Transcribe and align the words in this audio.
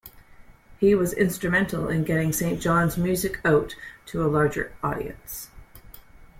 He 0.79 0.95
was 0.95 1.13
instrumental 1.13 1.87
in 1.87 2.03
getting 2.05 2.33
Saint 2.33 2.59
John's 2.59 2.97
music 2.97 3.39
out 3.45 3.75
to 4.07 4.25
a 4.25 4.33
larger 4.33 4.73
audience. 4.81 5.51